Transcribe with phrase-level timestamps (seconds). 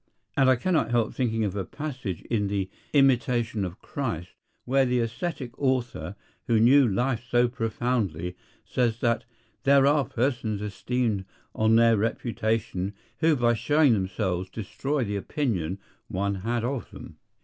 [0.35, 4.29] And I cannot help thinking of a passage in the "Imitation of Christ"
[4.65, 6.15] where the ascetic author,
[6.47, 8.35] who knew life so profoundly,
[8.65, 9.25] says that
[9.61, 15.77] "there are persons esteemed on their reputation who by showing themselves destroy the opinion
[16.07, 17.17] one had of them."